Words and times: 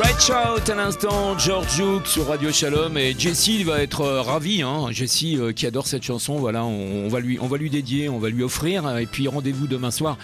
Right 0.00 0.20
Shout 0.20 0.70
à 0.70 0.74
l'instant, 0.76 1.36
George 1.38 1.76
Duke 1.76 2.06
sur 2.06 2.28
Radio 2.28 2.52
Shalom 2.52 2.96
et 2.96 3.16
Jessie 3.18 3.64
va 3.64 3.82
être 3.82 4.02
euh, 4.02 4.22
ravie. 4.22 4.62
Hein. 4.62 4.92
Jessie 4.92 5.36
euh, 5.36 5.52
qui 5.52 5.66
adore 5.66 5.88
cette 5.88 6.04
chanson, 6.04 6.36
voilà, 6.36 6.64
on, 6.64 7.08
va 7.08 7.18
lui, 7.18 7.70
dédier, 7.70 8.08
on 8.08 8.20
va 8.20 8.28
lui 8.28 8.44
offrir. 8.44 8.96
Et 8.98 9.06
puis 9.06 9.26
rendez-vous 9.26 9.66
demain 9.66 9.90
soir 9.90 10.16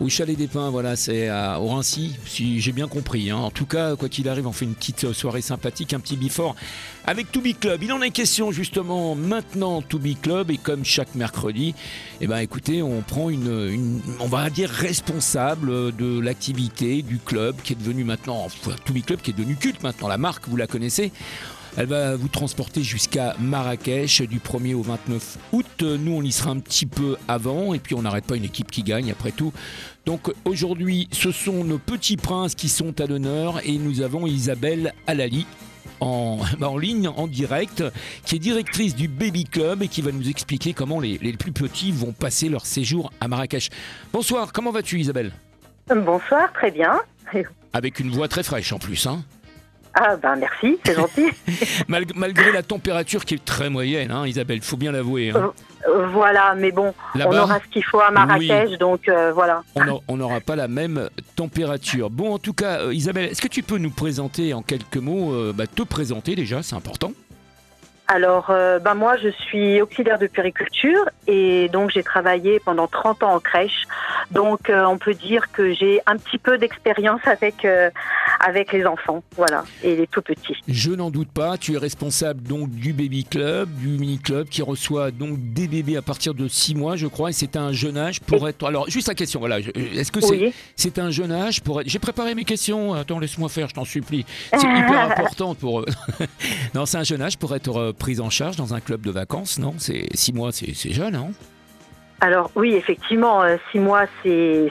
au 0.00 0.08
Chalet 0.08 0.36
des 0.36 0.48
Pins, 0.48 0.70
voilà, 0.70 0.96
c'est 0.96 1.28
à 1.28 1.60
au 1.60 1.68
Rincy, 1.68 2.16
si 2.26 2.60
j'ai 2.60 2.72
bien 2.72 2.88
compris. 2.88 3.30
Hein. 3.30 3.36
En 3.36 3.50
tout 3.50 3.64
cas, 3.64 3.96
quoi 3.96 4.08
qu'il 4.08 4.28
arrive, 4.28 4.46
on 4.46 4.52
fait 4.52 4.64
une 4.64 4.74
petite 4.74 5.12
soirée 5.12 5.40
sympathique, 5.40 5.94
un 5.94 6.00
petit 6.00 6.16
before 6.16 6.54
avec 7.06 7.30
To 7.32 7.40
Club. 7.60 7.82
Il 7.82 7.92
en 7.92 8.02
est 8.02 8.10
question 8.10 8.50
justement 8.50 9.14
maintenant 9.14 9.82
To 9.82 10.00
Club 10.20 10.50
et 10.50 10.56
comme 10.56 10.84
chaque 10.84 11.14
mercredi, 11.14 11.74
eh 12.20 12.26
ben 12.26 12.38
écoutez, 12.38 12.82
on 12.82 13.02
prend 13.02 13.30
une, 13.30 13.70
une 13.70 14.00
on 14.20 14.26
va 14.26 14.50
dire 14.50 14.68
responsable 14.68 15.94
de 15.96 16.20
l'activité 16.20 17.02
du 17.02 17.18
club 17.18 17.56
qui 17.62 17.74
est 17.74 17.76
devenu 17.76 18.04
maintenant 18.04 18.48
To 18.84 18.92
Be 18.92 19.04
Club 19.04 19.13
qui 19.22 19.30
est 19.30 19.34
devenu 19.34 19.56
culte 19.56 19.82
maintenant. 19.82 20.08
La 20.08 20.18
marque, 20.18 20.48
vous 20.48 20.56
la 20.56 20.66
connaissez. 20.66 21.12
Elle 21.76 21.86
va 21.86 22.14
vous 22.14 22.28
transporter 22.28 22.84
jusqu'à 22.84 23.34
Marrakech 23.40 24.22
du 24.22 24.38
1er 24.38 24.74
au 24.74 24.82
29 24.82 25.38
août. 25.52 25.82
Nous, 25.82 26.12
on 26.12 26.22
y 26.22 26.30
sera 26.30 26.50
un 26.50 26.60
petit 26.60 26.86
peu 26.86 27.16
avant 27.26 27.74
et 27.74 27.80
puis 27.80 27.96
on 27.96 28.02
n'arrête 28.02 28.26
pas 28.26 28.36
une 28.36 28.44
équipe 28.44 28.70
qui 28.70 28.84
gagne 28.84 29.10
après 29.10 29.32
tout. 29.32 29.52
Donc 30.06 30.32
aujourd'hui, 30.44 31.08
ce 31.10 31.32
sont 31.32 31.64
nos 31.64 31.78
petits 31.78 32.16
princes 32.16 32.54
qui 32.54 32.68
sont 32.68 33.00
à 33.00 33.06
l'honneur 33.06 33.60
et 33.64 33.76
nous 33.78 34.02
avons 34.02 34.26
Isabelle 34.26 34.94
Alali. 35.08 35.46
En, 36.00 36.38
en, 36.62 36.76
ligne, 36.76 37.08
en 37.08 37.26
direct, 37.26 37.82
qui 38.24 38.36
est 38.36 38.40
directrice 38.40 38.94
du 38.94 39.08
Baby 39.08 39.44
Club 39.44 39.82
et 39.82 39.88
qui 39.88 40.02
va 40.02 40.12
nous 40.12 40.28
expliquer 40.28 40.74
comment 40.74 41.00
les, 41.00 41.18
les 41.18 41.32
plus 41.32 41.52
petits 41.52 41.92
vont 41.92 42.12
passer 42.12 42.48
leur 42.48 42.66
séjour 42.66 43.12
à 43.20 43.26
Marrakech. 43.26 43.70
Bonsoir, 44.12 44.52
comment 44.52 44.70
vas-tu 44.70 45.00
Isabelle? 45.00 45.32
Bonsoir, 45.88 46.52
très 46.52 46.70
bien. 46.70 47.00
Avec 47.72 48.00
une 48.00 48.10
voix 48.10 48.28
très 48.28 48.42
fraîche 48.42 48.72
en 48.72 48.78
plus, 48.78 49.06
hein 49.06 49.24
ah 49.96 50.16
ben 50.16 50.34
merci, 50.34 50.76
c'est 50.84 50.96
gentil. 50.96 51.30
Malgré 51.88 52.50
la 52.50 52.64
température 52.64 53.24
qui 53.24 53.34
est 53.34 53.44
très 53.44 53.70
moyenne, 53.70 54.10
hein, 54.10 54.26
Isabelle, 54.26 54.60
faut 54.60 54.76
bien 54.76 54.90
l'avouer. 54.90 55.30
Hein. 55.30 55.52
Euh, 55.86 56.06
voilà, 56.08 56.54
mais 56.56 56.72
bon, 56.72 56.92
on 57.14 57.36
aura 57.36 57.60
ce 57.60 57.68
qu'il 57.70 57.84
faut 57.84 58.00
à 58.00 58.10
Marrakech, 58.10 58.76
donc 58.78 59.08
euh, 59.08 59.32
voilà. 59.32 59.62
On 60.08 60.16
n'aura 60.16 60.40
pas 60.40 60.56
la 60.56 60.66
même 60.66 61.08
température. 61.36 62.10
Bon, 62.10 62.34
en 62.34 62.38
tout 62.38 62.54
cas, 62.54 62.80
euh, 62.80 62.94
Isabelle, 62.94 63.30
est-ce 63.30 63.40
que 63.40 63.48
tu 63.48 63.62
peux 63.62 63.78
nous 63.78 63.90
présenter 63.90 64.52
en 64.52 64.62
quelques 64.62 64.96
mots, 64.96 65.32
bah, 65.52 65.68
te 65.68 65.82
présenter 65.82 66.34
déjà, 66.34 66.62
c'est 66.62 66.76
important 66.76 67.12
alors, 68.06 68.48
ben 68.82 68.92
moi, 68.92 69.16
je 69.16 69.30
suis 69.30 69.80
auxiliaire 69.80 70.18
de 70.18 70.26
périculture 70.26 71.08
et 71.26 71.70
donc 71.70 71.90
j'ai 71.90 72.02
travaillé 72.02 72.60
pendant 72.60 72.86
30 72.86 73.22
ans 73.22 73.36
en 73.36 73.40
crèche. 73.40 73.86
Donc, 74.30 74.70
on 74.70 74.98
peut 74.98 75.14
dire 75.14 75.50
que 75.52 75.72
j'ai 75.72 76.00
un 76.06 76.16
petit 76.16 76.38
peu 76.38 76.58
d'expérience 76.58 77.20
avec 77.26 77.66
avec 78.40 78.72
les 78.72 78.84
enfants, 78.84 79.22
voilà, 79.36 79.64
et 79.82 79.96
les 79.96 80.06
tout 80.06 80.22
petits. 80.22 80.56
Je 80.68 80.92
n'en 80.92 81.10
doute 81.10 81.30
pas. 81.30 81.56
Tu 81.56 81.74
es 81.74 81.78
responsable 81.78 82.42
donc 82.42 82.70
du 82.70 82.92
baby 82.92 83.24
club, 83.24 83.68
du 83.76 83.88
mini 83.88 84.18
club 84.18 84.48
qui 84.48 84.62
reçoit 84.62 85.10
donc 85.10 85.38
des 85.52 85.68
bébés 85.68 85.96
à 85.96 86.02
partir 86.02 86.34
de 86.34 86.48
6 86.48 86.74
mois, 86.74 86.96
je 86.96 87.06
crois, 87.06 87.30
et 87.30 87.32
c'est 87.32 87.56
un 87.56 87.72
jeune 87.72 87.96
âge 87.96 88.20
pour 88.20 88.48
être. 88.48 88.66
Alors, 88.66 88.88
juste 88.90 89.08
la 89.08 89.14
question, 89.14 89.40
voilà, 89.40 89.58
est-ce 89.58 90.12
que 90.12 90.20
c'est 90.20 90.52
c'est 90.76 90.98
un 90.98 91.10
jeune 91.10 91.32
âge 91.32 91.62
pour 91.62 91.80
être. 91.80 91.88
J'ai 91.88 91.98
préparé 91.98 92.34
mes 92.34 92.44
questions. 92.44 92.94
Attends, 92.94 93.18
laisse-moi 93.18 93.48
faire, 93.48 93.68
je 93.68 93.74
t'en 93.74 93.84
supplie. 93.84 94.24
C'est 94.50 94.56
hyper 94.78 95.10
important 95.10 95.54
pour. 95.54 95.84
non, 96.74 96.86
c'est 96.86 96.98
un 96.98 97.04
jeune 97.04 97.22
âge 97.22 97.38
pour 97.38 97.54
être 97.54 97.76
euh, 97.76 97.92
pris 97.92 98.20
en 98.20 98.30
charge 98.30 98.56
dans 98.56 98.74
un 98.74 98.80
club 98.80 99.02
de 99.02 99.10
vacances, 99.10 99.58
non? 99.58 99.74
C'est 99.78 100.06
6 100.14 100.32
mois, 100.32 100.52
c'est 100.52 100.92
jeune, 100.92 101.14
hein? 101.14 101.30
Alors 102.24 102.50
oui, 102.54 102.74
effectivement, 102.74 103.42
euh, 103.42 103.58
six 103.70 103.78
mois 103.78 104.06
c'est 104.22 104.70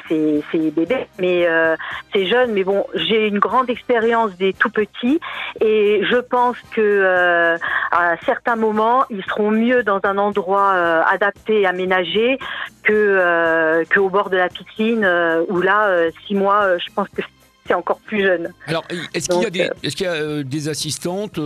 bébé, 0.76 1.06
mais 1.20 1.46
euh, 1.46 1.76
c'est 2.12 2.26
jeune. 2.26 2.52
Mais 2.52 2.64
bon, 2.64 2.84
j'ai 2.96 3.28
une 3.28 3.38
grande 3.38 3.70
expérience 3.70 4.36
des 4.38 4.54
tout 4.54 4.72
petits 4.72 5.20
et 5.62 6.02
je 6.10 6.18
pense 6.18 6.58
que 6.72 6.82
euh, 6.82 7.56
à 7.92 8.16
certains 8.26 8.56
moments, 8.56 9.06
ils 9.12 9.24
seront 9.26 9.52
mieux 9.52 9.84
dans 9.84 10.00
un 10.02 10.18
endroit 10.18 10.72
adapté 11.08 11.62
et 11.62 11.68
aménagé 11.68 12.40
que 12.82 13.84
qu'au 13.94 14.10
bord 14.10 14.32
de 14.32 14.38
la 14.38 14.50
piscine 14.50 15.08
où 15.48 15.62
là, 15.62 16.10
six 16.26 16.34
mois, 16.34 16.80
je 16.80 16.92
pense 16.96 17.08
que 17.10 17.22
c'est 17.68 17.76
encore 17.76 18.00
plus 18.00 18.24
jeune. 18.24 18.52
Alors, 18.66 18.84
est-ce 19.14 19.30
qu'il 19.30 19.44
y 19.44 19.46
a 19.46 19.50
des, 19.52 19.70
est-ce 19.84 19.96
qu'il 19.96 20.08
y 20.08 20.10
a 20.10 20.42
des 20.42 20.70
assistantes 20.70 21.40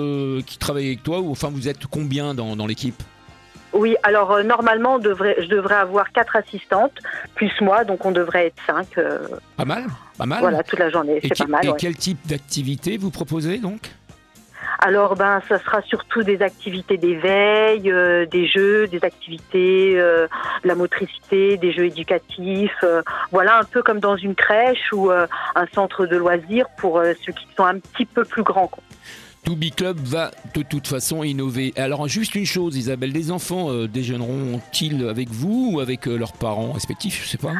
qui 0.46 0.58
travaillent 0.58 0.88
avec 0.88 1.04
toi 1.04 1.20
ou 1.20 1.32
enfin 1.32 1.50
vous 1.52 1.68
êtes 1.68 1.86
combien 1.86 2.34
dans, 2.34 2.56
dans 2.56 2.66
l'équipe? 2.66 3.04
Oui, 3.78 3.96
alors 4.04 4.32
euh, 4.32 4.44
normalement, 4.44 5.00
je 5.02 5.48
devrais 5.48 5.76
avoir 5.76 6.12
quatre 6.12 6.36
assistantes, 6.36 6.94
plus 7.36 7.52
moi, 7.62 7.84
donc 7.84 8.06
on 8.06 8.12
devrait 8.12 8.48
être 8.48 8.62
cinq. 8.66 8.98
Euh, 8.98 9.20
pas 9.56 9.66
mal, 9.66 9.86
pas 10.18 10.26
mal. 10.26 10.40
Voilà, 10.40 10.64
toute 10.64 10.80
la 10.80 10.90
journée, 10.90 11.20
c'est 11.22 11.38
pas 11.38 11.48
mal. 11.48 11.66
Et 11.66 11.74
quel 11.78 11.96
type 11.96 12.20
d'activité 12.28 12.98
vous 12.98 13.12
proposez 13.12 13.60
donc? 13.60 13.92
Alors 14.80 15.16
ben 15.16 15.42
ça 15.50 15.58
sera 15.60 15.82
surtout 15.82 16.22
des 16.22 16.42
activités 16.44 16.98
d'éveil, 16.98 17.92
euh, 17.92 18.28
des 18.28 18.48
jeux, 18.48 18.88
des 18.88 19.04
activités 19.04 19.96
de 19.96 20.28
la 20.64 20.76
motricité, 20.76 21.58
des 21.58 21.72
jeux 21.72 21.86
éducatifs, 21.86 22.86
voilà 23.32 23.60
un 23.60 23.64
peu 23.64 23.82
comme 23.82 24.00
dans 24.00 24.18
une 24.18 24.36
crèche 24.36 24.92
ou 24.94 25.10
un 25.10 25.68
centre 25.74 26.06
de 26.06 26.16
loisirs 26.16 26.68
pour 26.78 27.02
ceux 27.26 27.34
qui 27.34 27.48
sont 27.56 27.66
un 27.66 27.80
petit 27.80 28.06
peu 28.06 28.24
plus 28.24 28.44
grands. 28.44 28.70
Be 29.56 29.74
Club 29.74 29.98
va 30.00 30.32
de 30.54 30.62
toute 30.62 30.88
façon 30.88 31.24
innover. 31.24 31.74
Alors 31.78 32.08
juste 32.08 32.36
une 32.36 32.46
chose, 32.46 32.76
Isabelle, 32.76 33.12
les 33.12 33.32
enfants 33.32 33.72
euh, 33.72 33.88
déjeuneront-ils 33.88 35.08
avec 35.08 35.30
vous 35.30 35.72
ou 35.74 35.80
avec 35.80 36.08
euh, 36.08 36.18
leurs 36.18 36.34
parents 36.34 36.72
respectifs? 36.72 37.24
Je 37.24 37.30
sais 37.30 37.38
pas. 37.38 37.54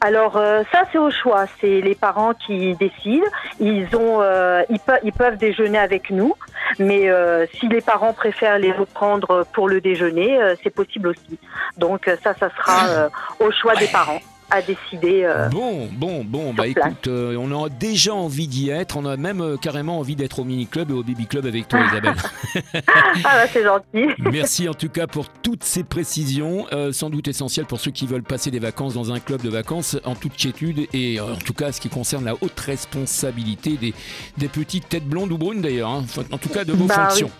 Alors 0.00 0.36
euh, 0.36 0.62
ça 0.72 0.82
c'est 0.92 0.98
au 0.98 1.10
choix, 1.10 1.46
c'est 1.60 1.80
les 1.80 1.94
parents 1.94 2.34
qui 2.34 2.74
décident. 2.74 3.26
Ils 3.60 3.88
ont, 3.96 4.22
ils, 4.68 5.12
peuvent 5.12 5.38
déjeuner 5.38 5.78
avec 5.78 6.10
nous, 6.10 6.34
mais 6.78 7.08
si 7.54 7.68
les 7.68 7.80
parents 7.80 8.12
préfèrent 8.12 8.58
les 8.58 8.72
reprendre 8.72 9.46
pour 9.52 9.68
le 9.68 9.80
déjeuner, 9.80 10.38
c'est 10.62 10.74
possible 10.74 11.08
aussi. 11.08 11.38
Donc 11.78 12.10
ça, 12.22 12.34
ça 12.34 12.50
sera 12.50 13.08
au 13.40 13.50
choix 13.50 13.74
des 13.76 13.88
parents 13.88 14.20
à 14.50 14.62
décider. 14.62 15.24
Euh, 15.24 15.48
bon, 15.48 15.88
bon, 15.92 16.24
bon, 16.24 16.54
bah 16.54 16.66
écoute, 16.66 17.08
euh, 17.08 17.36
on 17.36 17.64
a 17.64 17.68
déjà 17.68 18.14
envie 18.14 18.46
d'y 18.46 18.70
être, 18.70 18.96
on 18.96 19.04
a 19.04 19.16
même 19.16 19.40
euh, 19.40 19.56
carrément 19.56 19.98
envie 19.98 20.16
d'être 20.16 20.38
au 20.38 20.44
mini 20.44 20.66
club 20.66 20.90
et 20.90 20.94
au 20.94 21.02
baby 21.02 21.26
club 21.26 21.46
avec 21.46 21.68
toi, 21.68 21.80
Isabelle. 21.80 22.14
ah 22.74 22.80
bah 23.24 23.46
c'est 23.52 23.64
gentil. 23.64 24.14
Merci 24.18 24.68
en 24.68 24.74
tout 24.74 24.88
cas 24.88 25.06
pour 25.06 25.28
toutes 25.28 25.64
ces 25.64 25.84
précisions, 25.84 26.66
sans 26.92 27.10
doute 27.10 27.28
essentielles 27.28 27.66
pour 27.66 27.80
ceux 27.80 27.90
qui 27.90 28.06
veulent 28.06 28.22
passer 28.22 28.50
des 28.50 28.58
vacances 28.58 28.94
dans 28.94 29.12
un 29.12 29.20
club 29.20 29.42
de 29.42 29.48
vacances 29.48 29.96
en 30.04 30.14
toute 30.14 30.36
quiétude 30.36 30.86
et 30.92 31.20
en 31.20 31.36
tout 31.36 31.54
cas 31.54 31.72
ce 31.72 31.80
qui 31.80 31.88
concerne 31.88 32.24
la 32.24 32.34
haute 32.34 32.58
responsabilité 32.58 33.76
des, 33.76 33.94
des 34.38 34.48
petites 34.48 34.88
têtes 34.88 35.06
blondes 35.06 35.32
ou 35.32 35.38
brunes 35.38 35.60
d'ailleurs, 35.60 35.90
hein. 35.90 36.04
en 36.30 36.38
tout 36.38 36.48
cas 36.48 36.64
de 36.64 36.72
vos 36.72 36.86
bah 36.86 37.08
fonctions. 37.08 37.30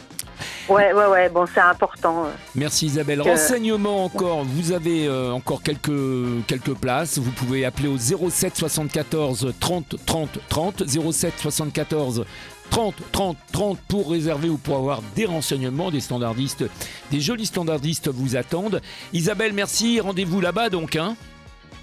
Ouais, 0.69 0.93
ouais, 0.93 1.07
ouais, 1.07 1.29
bon, 1.29 1.47
c'est 1.53 1.61
important. 1.61 2.25
Euh, 2.25 2.31
Merci 2.55 2.87
Isabelle. 2.87 3.23
Renseignement 3.23 4.05
encore, 4.05 4.45
vous 4.45 4.73
avez 4.73 5.07
euh, 5.07 5.33
encore 5.33 5.63
quelques, 5.63 6.47
quelques 6.47 6.75
places. 6.75 7.19
Vous 7.19 7.31
pouvez 7.31 7.65
appeler 7.65 7.89
au 7.89 7.99
07 7.99 8.57
74 8.57 9.55
30 9.61 9.97
30 10.05 10.39
30. 10.49 10.83
07 11.13 11.35
74 11.39 12.25
30 12.71 12.95
30 13.13 13.37
30 13.53 13.79
pour 13.89 14.11
réserver 14.11 14.49
ou 14.49 14.57
pour 14.57 14.77
avoir 14.77 15.03
des 15.15 15.25
renseignements, 15.25 15.91
des 15.91 16.01
standardistes, 16.01 16.65
des 17.11 17.21
jolis 17.21 17.47
standardistes 17.47 18.09
vous 18.09 18.37
attendent. 18.37 18.81
Isabelle, 19.13 19.53
merci. 19.53 20.01
Rendez-vous 20.01 20.41
là-bas 20.41 20.71
donc. 20.71 20.97
Hein 20.97 21.17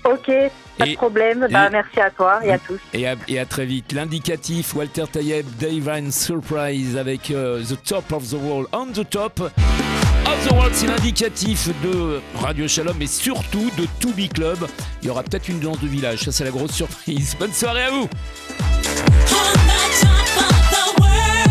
Ok, 0.04 0.32
pas 0.78 0.86
de 0.86 0.96
problème. 0.96 1.48
Bah, 1.50 1.70
merci 1.70 2.00
à 2.00 2.10
toi 2.10 2.40
et 2.44 2.52
à 2.52 2.60
tous. 2.60 2.80
Et 2.94 3.08
à, 3.08 3.46
très 3.46 3.66
vite. 3.66 3.94
L'indicatif 3.94 4.76
Walter 4.76 5.06
Tayeb, 5.12 5.46
Divine 5.58 6.12
Surprise 6.12 6.98
avec 6.98 7.32
euh, 7.32 7.64
The 7.64 7.82
Top 7.84 8.12
of 8.12 8.30
the 8.30 8.34
World, 8.34 8.68
On 8.74 8.88
the 8.88 9.10
Top 9.10 9.40
of 9.40 10.48
the 10.48 10.52
World. 10.52 10.74
C'est 10.74 10.88
l'indicatif 10.88 11.70
de 11.84 12.20
Radio 12.36 12.68
Shalom 12.68 13.02
et 13.02 13.08
surtout 13.08 13.70
de 13.78 13.86
To 14.00 14.10
Be 14.10 14.32
Club. 14.34 14.68
Il 15.02 15.08
y 15.08 15.10
aura 15.12 15.24
peut-être 15.24 15.48
une 15.48 15.60
danse 15.60 15.80
de 15.80 15.88
village. 15.88 16.20
Ça, 16.20 16.32
c'est 16.32 16.44
la 16.44 16.52
grosse 16.52 16.74
surprise. 16.74 17.36
Bonne 17.40 17.54
soirée 17.54 17.84
à 17.84 17.92
vous. 17.92 18.10